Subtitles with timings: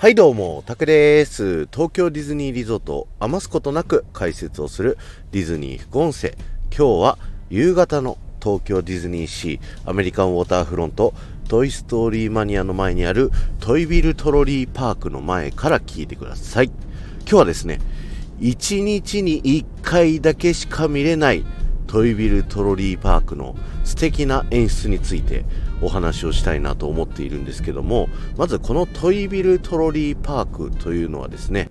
[0.00, 1.68] はいどうも、タクです。
[1.70, 4.96] 東京ディズニーリゾートを余すことなく解説をする
[5.30, 6.30] ディズニー副音声。
[6.74, 7.18] 今日は
[7.50, 11.12] 夕方の東京ディズニーシーアメリカンウォーターフロント
[11.48, 16.68] トイストーリーマニアの前にあるトイビルトロリーパークの前から聞いてください。
[16.68, 17.78] 今日はですね、
[18.38, 21.44] 1日に1回だけしか見れない
[21.90, 25.44] トイビルトロリーパークの素敵な演出について
[25.82, 31.68] お話をしたいなと思っているんですけどもまずこのトイビルトロリーパークというのはですね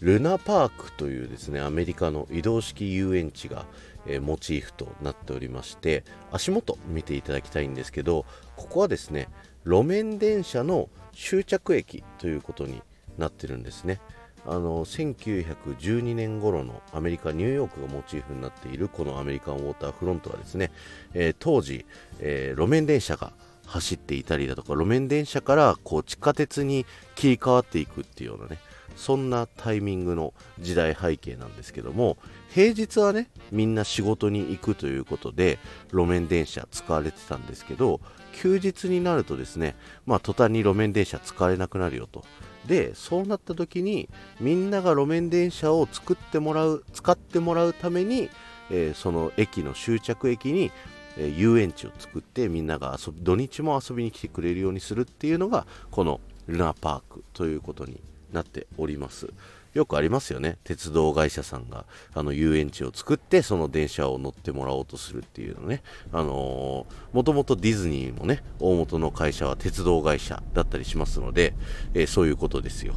[0.00, 3.66] ルナパークというですねアメリカの移動式遊園地が、
[4.08, 6.02] え、モチーフとなっておりまして
[6.32, 8.26] 足元見ていただきたいんですけど
[8.56, 9.28] ここはですね
[9.64, 12.82] 路面電車の終着駅ということに
[13.16, 14.00] なってるんですね。
[14.48, 20.70] あの1912年頃のアメリカ・ニューヨークがモチーフになっているこのアメリカンウォーターフロントはですね、
[21.14, 21.84] えー、当時、
[22.20, 23.32] えー、路面電車が
[23.66, 28.58] 走っていたりだとか路面電車からこう地下鉄に切り替わっていくっていうようなね
[28.96, 32.16] そんなタイミングの時代背景なんですけども
[32.50, 35.58] 平日はねみんな仕事に行くということで
[35.90, 38.00] 路面電車使われてたんですけど
[38.32, 39.74] 休日になるとですね
[40.06, 42.24] まあ途端に路面電車使われなくなるよと。
[42.66, 44.08] でそうなった時に
[44.40, 48.30] みんなが路面電車を作ってもらう使ってもらうために、
[48.70, 50.70] えー、その駅の終着駅に、
[51.16, 58.00] えー、遊園地を作ってみんなが遊び土日も遊びに来てくれるようにするっていうのがこのルナパークということに
[58.36, 59.28] なっております。
[59.72, 60.56] よくありますよね。
[60.64, 61.84] 鉄道会社さんが
[62.14, 65.82] あの遊園地を作ってその電車を乗ってもらおうとするっていうのね。
[66.12, 71.54] あのー、もともとディズニーもね大元の会社は鉄道会社だったりしますので、
[71.92, 72.94] えー、そういうことですよ。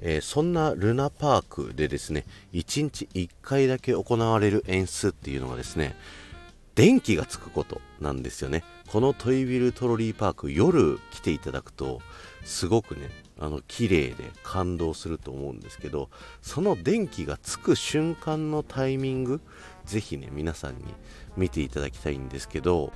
[0.00, 5.94] えー、そんなルナパークでですね1日1回だけ行われる演出っていうのがですね
[6.74, 8.64] 電気がつくことなんですよね。
[8.88, 12.00] このトイビルトロリーパーク夜来ていただくと
[12.44, 16.10] すごくねあの綺麗で感動すると思うんですけど
[16.42, 19.40] その電気がつく瞬間のタイミング
[19.84, 20.84] ぜひね皆さんに
[21.36, 22.92] 見ていただきたいんですけど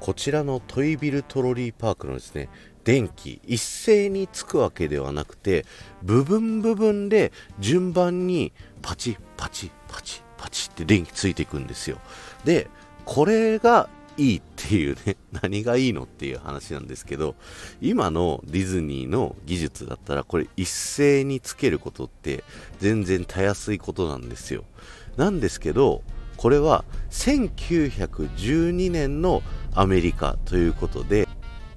[0.00, 2.48] こちらのトイビルトロリーパークのですね
[2.84, 5.64] 電気一斉につくわけではなくて
[6.02, 11.98] 部分部分で順番にパチパチパチパチって電気ついていくんですよ。
[12.44, 12.68] で
[13.04, 17.34] これがいいっていうね、 何がいいのっていう話なんですけど、
[17.80, 22.44] 今のディズニーの技術だったら、これ一斉につけることって
[22.80, 24.64] 全然たやすいことなんですよ。
[25.16, 26.02] なんですけど、
[26.36, 29.42] これは1912年の
[29.74, 31.28] アメリカということで、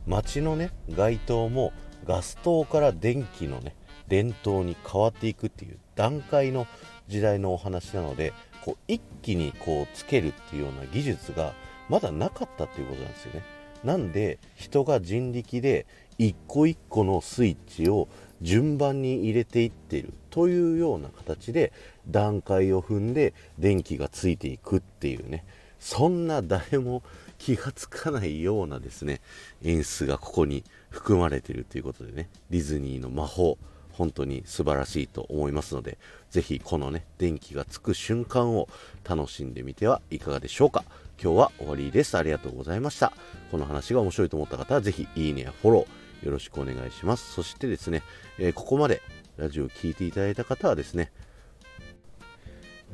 [0.08, 1.74] 街のね、街灯も
[2.06, 3.76] ガス灯から電気のね、
[4.08, 6.68] 電灯に変わっていくっていう段階の
[7.08, 11.54] 時代のお話なので、こう一気にこうつけるっていうような技術が
[11.90, 13.44] まだなかったっていうことなんですよね。
[13.84, 15.86] なんで人が人力で
[16.18, 18.08] 一個一個のスイッチを
[18.42, 21.72] 順番に入れていってるというような形で
[22.08, 25.46] 段階を踏んで電気がついていくっていうね。
[25.80, 27.04] そんな誰も
[27.38, 29.22] 気がつかないようなですね
[29.62, 32.30] 演出がここに含まれているということでね。
[32.50, 33.58] ディズニーの魔法。
[33.98, 35.98] 本当に素晴らしいと思いますので
[36.30, 38.68] ぜひこのね電気がつく瞬間を
[39.08, 40.84] 楽しんでみてはいかがでしょうか
[41.22, 42.18] 今日は終わりです。
[42.18, 43.14] ありがとうございました。
[43.52, 47.32] この話が面白いと思った方は、ぜひいいねやフォローよろしくお願いします。
[47.32, 48.04] そしてですね、
[48.38, 49.02] えー、ここまで
[49.38, 51.12] ラジオを聴いていただいた方はですね、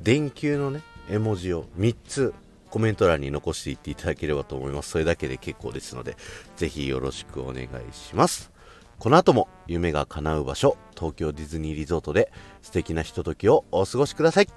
[0.02, 2.34] 電球のね、絵文字を3つ
[2.70, 4.92] コメント欄に残していっていただければと思います。
[4.92, 6.16] それだけで結構ですので、
[6.56, 8.51] ぜひよろしくお願いします。
[9.02, 12.32] この後も夢が叶う場所、東京ディズニーリゾートで
[12.62, 14.48] 素敵なひとときをお過ごしください。